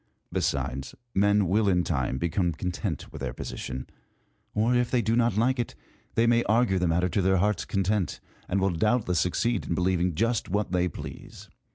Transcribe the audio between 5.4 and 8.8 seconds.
it, they may argue the matter to their hearts' content, and will